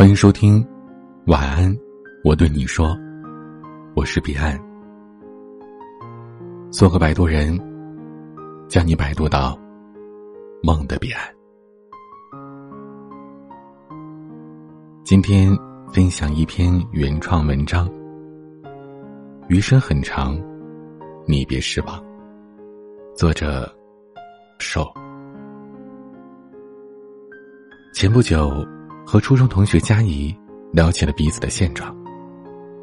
[0.00, 0.66] 欢迎收听，
[1.26, 1.76] 晚安，
[2.24, 2.96] 我对你说，
[3.94, 4.58] 我是彼岸。
[6.70, 7.60] 做个摆渡人，
[8.66, 9.58] 将你摆渡到
[10.62, 11.22] 梦的彼岸。
[15.04, 15.54] 今天
[15.92, 17.86] 分享一篇原创文章。
[19.48, 20.34] 余生很长，
[21.26, 22.02] 你别失望。
[23.14, 23.70] 作者：
[24.58, 24.82] 瘦。
[27.92, 28.66] 前不久。
[29.10, 30.32] 和初中同学佳怡
[30.70, 31.92] 聊起了彼此的现状，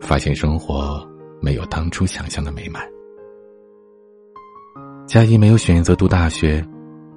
[0.01, 1.01] 发现生活
[1.41, 2.83] 没有当初想象的美满。
[5.07, 6.61] 佳怡没有选择读大学，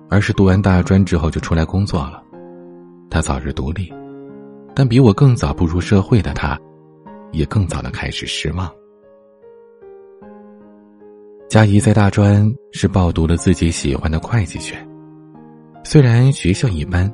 [0.08, 2.22] 而是读完大专之后就出来工作了。
[3.10, 3.92] 她早日独立，
[4.76, 6.56] 但比我更早步入社会的她，
[7.32, 8.70] 也更早的开始失望。
[11.48, 14.76] 佳怡在大专是报读了自己喜欢的会计学，
[15.82, 17.12] 虽然学校一般。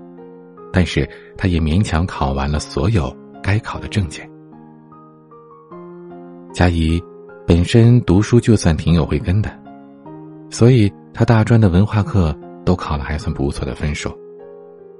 [0.72, 4.28] 但是，他也勉强考完了所有该考的证件。
[6.52, 7.02] 佳怡
[7.46, 9.50] 本身读书就算挺有慧根的，
[10.50, 14.10] 所以他大专的文化课都考了还算不错的分数。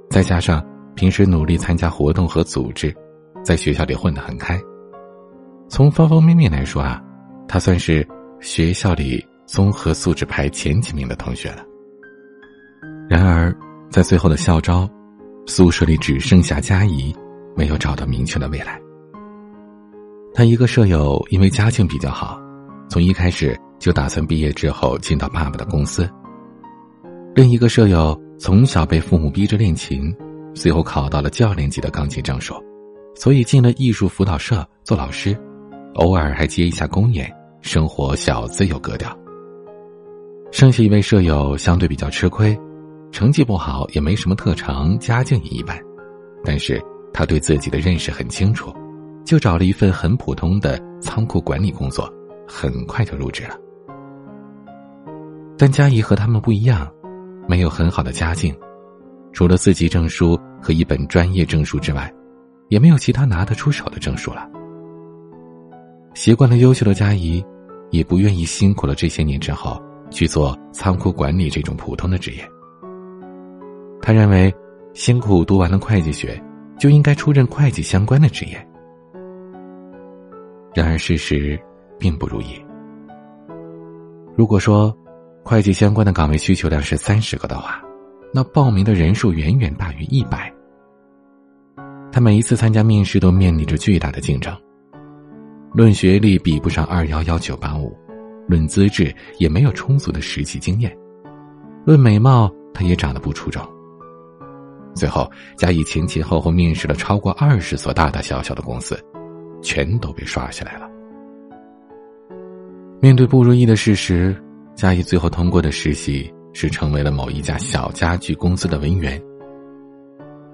[0.09, 2.95] 再加上平时努力参加活动和组织，
[3.43, 4.59] 在学校里混得很开。
[5.67, 7.01] 从方方面面来说啊，
[7.47, 8.07] 他算是
[8.39, 11.63] 学校里综合素质排前几名的同学了。
[13.09, 13.53] 然而，
[13.89, 14.89] 在最后的校招。
[15.47, 17.15] 宿舍里只剩下佳怡，
[17.55, 18.79] 没有找到明确的未来。
[20.33, 22.37] 他一个舍友因为家境比较好，
[22.89, 26.07] 从一开始就打算毕业之后进到爸爸的公司。
[27.33, 30.13] 另一个舍友从小被父母逼着练琴，
[30.53, 32.53] 随后考到了教练级的钢琴证书，
[33.15, 35.35] 所以进了艺术辅导社做老师，
[35.95, 39.17] 偶尔还接一下公演，生活小资有格调。
[40.51, 42.57] 剩下一位舍友相对比较吃亏。
[43.17, 45.75] 成绩不好，也没什么特长，家境也一般，
[46.45, 46.79] 但是
[47.11, 48.71] 他对自己的认识很清楚，
[49.25, 52.07] 就找了一份很普通的仓库管理工作，
[52.47, 53.57] 很快就入职了。
[55.57, 56.87] 但佳怡和他们不一样，
[57.47, 58.55] 没有很好的家境，
[59.33, 62.13] 除了四级证书和一本专业证书之外，
[62.69, 64.47] 也没有其他拿得出手的证书了。
[66.13, 67.43] 习惯了优秀的佳怡，
[67.89, 72.47] 也不愿意辛苦了这些年之后去做仓库管理这种普通的职业。
[74.07, 74.55] 他认为，
[74.93, 76.41] 辛苦读完了会计学，
[76.79, 78.67] 就应该出任会计相关的职业。
[80.73, 81.59] 然而事实
[81.99, 82.57] 并不如意。
[84.33, 84.97] 如果说，
[85.43, 87.81] 会计相关的岗位需求量是三十个的话，
[88.33, 90.49] 那报名的人数远远大于一百。
[92.09, 94.57] 他每一次参加面试都面临着巨大的竞争。
[95.73, 97.93] 论学历比不上二幺幺九八五，
[98.47, 100.97] 论资质也没有充足的实习经验，
[101.83, 103.61] 论美貌他也长得不出众。
[104.97, 108.99] 最后，加以前前后后面试了超过二十所大大小小的公司，
[109.61, 110.89] 全都被刷下来了。
[112.99, 114.35] 面对不如意的事实，
[114.75, 119.21] 嘉义最后通过的实习是成为了某一家小家具公司的文员。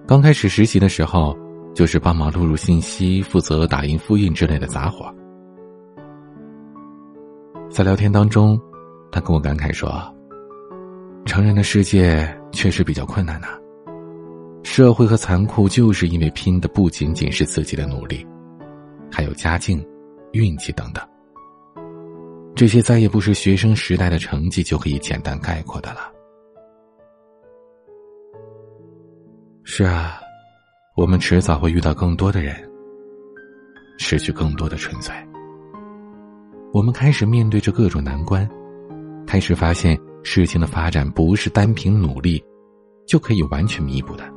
[0.06, 1.34] 刚开始实习的时候，
[1.74, 5.10] 就是帮忙录入信息、负责打印复印之类的杂活。
[7.70, 8.60] 在聊天当中，
[9.10, 9.90] 他跟我感慨说
[11.26, 13.48] ：“成人的世界确实比较困难呐。”
[14.74, 18.26] 社会和残酷，就是因为拼的不仅仅是自己的努力，
[19.12, 19.88] 还有家境、
[20.32, 21.08] 运气等等。
[22.56, 26.12] 这些再也不是学生时代的成绩就可以简单概括的了。
[29.64, 30.20] 是啊，
[30.98, 32.56] 我们迟早会遇到更多的人，
[34.00, 35.14] 失去更多的纯粹。
[36.74, 38.50] 我们开始面对着各种难关，
[39.28, 42.44] 开始发现事情的发展不是单凭努力
[43.06, 44.34] 就可以完全弥补的。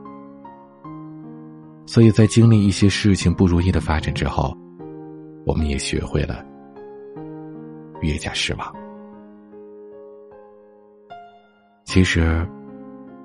[1.86, 4.54] 所以在经历一些事情不如意的发展之后，
[5.46, 6.44] 我们也学会了
[8.00, 8.74] 越加失望。
[11.84, 12.46] 其实，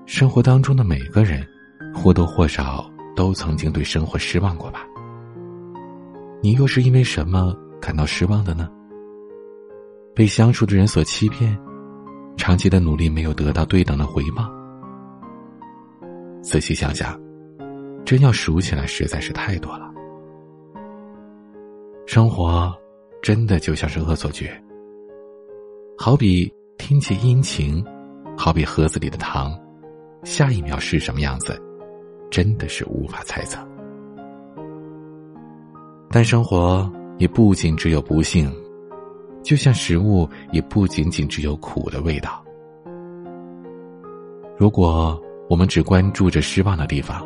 [0.06, 1.46] 生活当中的每个人
[1.94, 4.86] 或多或少都曾经对生活失望过吧？
[6.42, 8.70] 你又是因为什么感到失望的呢？
[10.16, 11.58] 被相处的人所欺骗，
[12.38, 14.48] 长期的努力没有得到对等的回报。
[16.44, 17.20] 仔细想想。
[18.12, 19.90] 真要数起来，实在是太多了。
[22.06, 22.70] 生活
[23.22, 24.52] 真的就像是恶作剧，
[25.98, 27.82] 好比天气阴晴，
[28.38, 29.58] 好比盒子里的糖，
[30.26, 31.58] 下一秒是什么样子，
[32.30, 33.66] 真的是无法猜测。
[36.10, 38.54] 但生活也不仅只有不幸，
[39.42, 42.44] 就像食物也不仅仅只有苦的味道。
[44.58, 45.18] 如果
[45.50, 47.26] 我们只关注着失望的地方，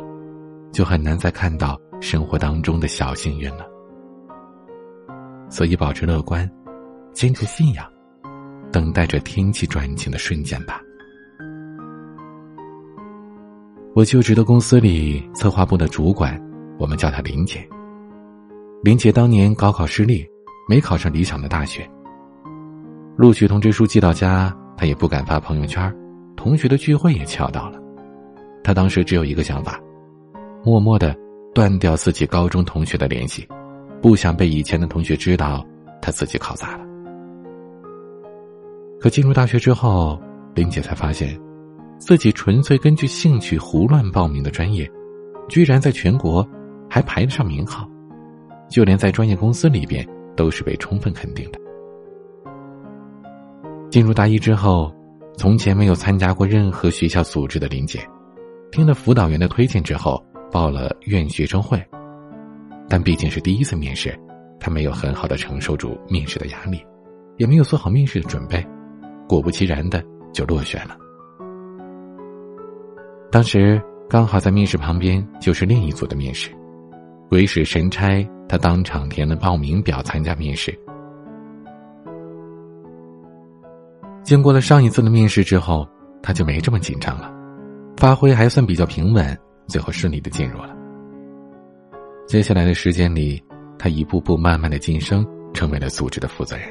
[0.76, 3.66] 就很难再看到生活当中的小幸运了。
[5.48, 6.46] 所以，保持乐观，
[7.14, 7.90] 坚持信仰，
[8.70, 10.78] 等待着天气转晴的瞬间吧。
[13.94, 16.38] 我就职的公司里，策划部的主管，
[16.78, 17.66] 我们叫她林姐。
[18.84, 20.26] 林姐当年高考失利，
[20.68, 21.88] 没考上理想的大学。
[23.16, 25.90] 录取通知书寄到家，她也不敢发朋友圈，
[26.36, 27.80] 同学的聚会也翘到了。
[28.62, 29.80] 她当时只有一个想法，
[30.66, 31.16] 默默的
[31.54, 33.46] 断掉自己高中同学的联系，
[34.02, 35.64] 不想被以前的同学知道
[36.02, 36.84] 他自己考砸了。
[38.98, 40.20] 可进入大学之后，
[40.56, 41.40] 林姐才发现，
[42.00, 44.90] 自己纯粹根据兴趣胡乱报名的专业，
[45.48, 46.44] 居然在全国
[46.90, 47.88] 还排得上名号。
[48.68, 50.04] 就连在专业公司里边，
[50.34, 51.60] 都是被充分肯定的。
[53.88, 54.92] 进入大一之后，
[55.36, 58.00] 从前没有参加过任何学校组织的林姐，
[58.72, 60.20] 听了辅导员的推荐之后，
[60.50, 61.82] 报了院学生会。
[62.88, 64.18] 但毕竟是第一次面试，
[64.60, 66.84] 他没有很好的承受住面试的压力，
[67.36, 68.64] 也没有做好面试的准备，
[69.28, 70.02] 果不其然的
[70.32, 70.96] 就落选了。
[73.30, 76.50] 当时刚好在面试旁边就是另一组的面试。
[77.28, 80.72] 鬼使神差，他当场填了报名表参加面试。
[84.22, 85.84] 经过了上一次的面试之后，
[86.22, 87.32] 他就没这么紧张了，
[87.96, 90.76] 发挥还算比较平稳，最后顺利的进入了。
[92.26, 93.42] 接下来的时间里，
[93.78, 96.68] 他一步步慢慢的晋升，成为了组织的负责人。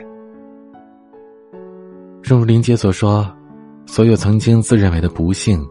[2.21, 3.29] 正如林杰所说，
[3.85, 5.65] 所有曾经自认为的不幸、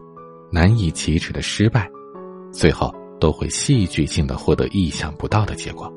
[0.51, 1.89] 难以启齿的失败，
[2.51, 2.93] 最后。
[3.17, 5.91] 都会戏剧性的获得意想不到的结果。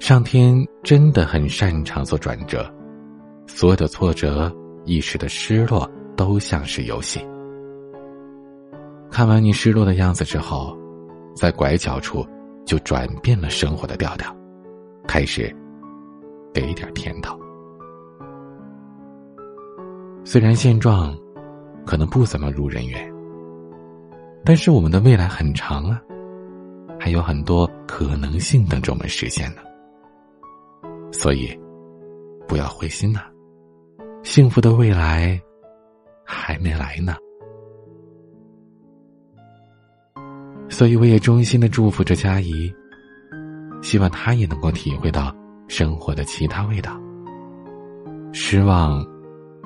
[0.00, 2.68] 上天真的很擅长做转折，
[3.46, 4.50] 所有的挫折、
[4.86, 7.20] 一时的失落都像是游戏。
[9.22, 10.76] 看完你失落的样子之后，
[11.32, 12.26] 在拐角处
[12.66, 14.36] 就转变了生活的调调，
[15.06, 15.54] 开始
[16.52, 17.38] 给点甜头。
[20.24, 21.16] 虽然现状
[21.86, 23.14] 可能不怎么如人愿。
[24.44, 26.02] 但是我们的未来很长啊，
[26.98, 29.62] 还有很多可能性等着我们实现呢。
[31.12, 31.56] 所以，
[32.48, 33.20] 不要灰心呐，
[34.24, 35.40] 幸福的未来
[36.24, 37.14] 还没来呢。
[40.72, 42.72] 所以，我也衷心的祝福着佳怡，
[43.82, 45.30] 希望她也能够体会到
[45.68, 46.98] 生活的其他味道。
[48.32, 49.04] 失望，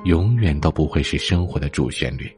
[0.03, 2.29] 永远都不会是生活的主旋律。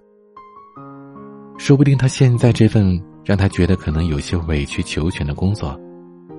[1.57, 5.77] 说不定他现在这份让他觉得可能有些委曲求全的工作，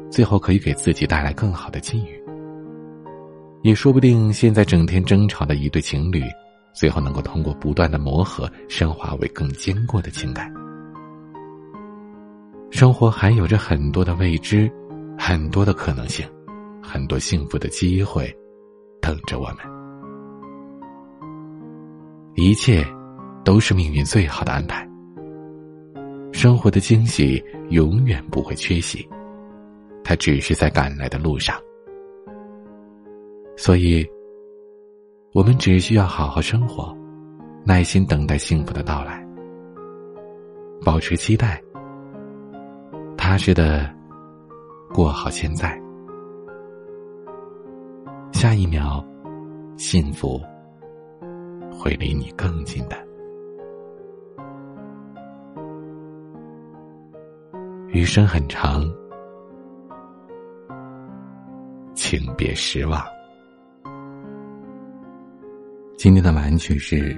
[0.09, 2.23] 最后可以给自己带来更好的机遇。
[3.63, 6.23] 也说不定现在整天争吵的一对情侣，
[6.73, 10.49] 最后能够通过不断的磨合，升华为更坚固的情感。
[12.71, 14.71] 生活还有着很多的未知，
[15.19, 16.27] 很多的可能性，
[16.83, 18.33] 很多幸福的机会，
[19.01, 19.57] 等着我们。
[22.37, 22.87] 一切，
[23.45, 24.89] 都是命运最好的安排。
[26.33, 29.07] 生活的惊喜永远不会缺席，
[30.05, 31.61] 它只是在赶来的路上。
[33.57, 34.07] 所以，
[35.33, 36.97] 我们只需要好好生活，
[37.65, 39.23] 耐心等待幸福的到来，
[40.83, 41.61] 保持期待，
[43.31, 43.89] 踏实的
[44.93, 45.81] 过好现在。
[48.33, 49.05] 下一秒，
[49.77, 50.41] 幸福
[51.71, 52.97] 会离你更近的。
[57.91, 58.83] 余生很长，
[61.95, 63.01] 请别失望。
[65.97, 67.17] 今天的晚曲是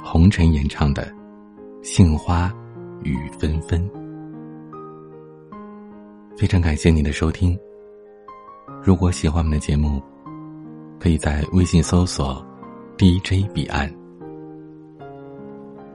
[0.00, 1.02] 红尘演唱的
[1.82, 2.54] 《杏花
[3.02, 3.84] 雨纷纷》。
[6.40, 7.54] 非常感谢你的收听。
[8.82, 10.02] 如果喜欢我们的节目，
[10.98, 12.42] 可以在微信搜索
[12.96, 13.94] “DJ 彼岸”，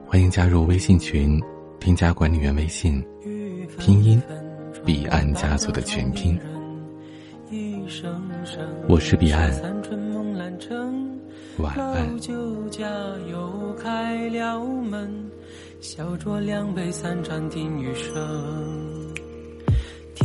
[0.06, 1.42] 欢迎加入微信群，
[1.80, 3.04] 添加管理员微信。
[3.80, 4.22] 拼音，
[4.86, 6.40] 彼岸家族的全拼。
[8.88, 9.52] 我是彼岸，
[11.58, 12.08] 晚安。
[15.82, 18.85] 小酌两杯，三盏听雨声。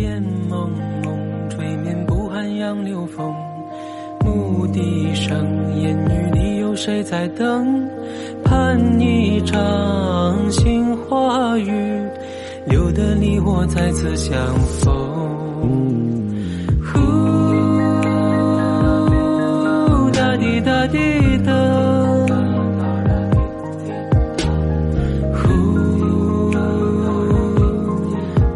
[0.00, 0.70] 天蒙
[1.04, 1.12] 蒙，
[1.50, 3.34] 吹面不寒杨柳风。
[4.24, 5.46] 牧笛声，
[5.82, 7.86] 烟雨里有谁在等？
[8.42, 12.08] 盼一场杏花雨。
[12.64, 14.34] 留得你我再次相
[14.80, 14.90] 逢。
[16.82, 16.98] 呼，
[20.12, 20.98] 哒滴哒滴
[21.44, 21.52] 哒，
[25.34, 26.50] 呼，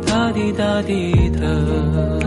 [0.06, 1.13] 哒滴答滴
[1.60, 2.23] 的，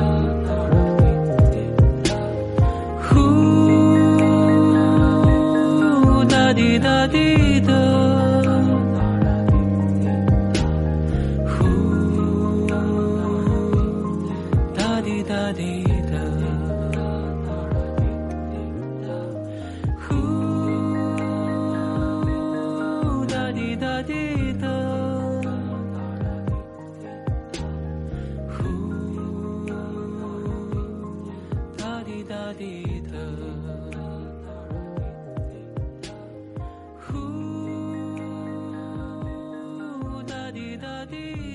[40.80, 41.47] 的地